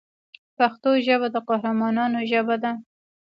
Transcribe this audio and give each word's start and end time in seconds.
پښتو 0.57 0.89
ژبه 1.05 1.27
د 1.33 1.37
قهرمانانو 1.47 2.19
ژبه 2.31 2.55
ده. 2.63 2.71